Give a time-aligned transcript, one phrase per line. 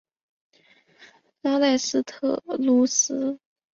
[1.43, 3.37] 拉代斯特鲁斯。